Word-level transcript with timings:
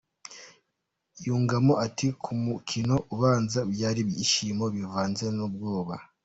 Yungamo 1.25 1.73
ati 1.85 2.07
’’Ku 2.23 2.31
mukino 2.43 2.95
ubanza 3.13 3.59
byari 3.71 3.99
ibyishimo 4.05 4.65
bivanze 4.75 5.25
n’ubwoba. 5.35 5.95